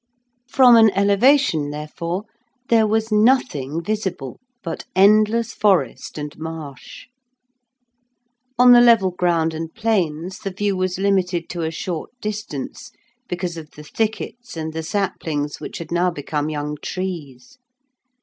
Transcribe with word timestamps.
From 0.47 0.77
an 0.77 0.89
elevation, 0.97 1.69
therefore, 1.69 2.23
there 2.69 2.87
was 2.87 3.11
nothing 3.11 3.83
visible 3.83 4.39
but 4.63 4.85
endless 4.95 5.53
forest 5.53 6.17
and 6.17 6.35
marsh. 6.39 7.05
On 8.57 8.71
the 8.71 8.81
level 8.81 9.11
ground 9.11 9.53
and 9.53 9.71
plains 9.71 10.39
the 10.39 10.49
view 10.49 10.75
was 10.75 10.97
limited 10.97 11.49
to 11.49 11.61
a 11.61 11.69
short 11.69 12.09
distance, 12.19 12.91
because 13.27 13.57
of 13.57 13.69
the 13.75 13.83
thickets 13.83 14.57
and 14.57 14.73
the 14.73 14.81
saplings 14.81 15.59
which 15.61 15.77
had 15.77 15.91
now 15.91 16.09
become 16.09 16.49
young 16.49 16.77
trees. 16.81 17.59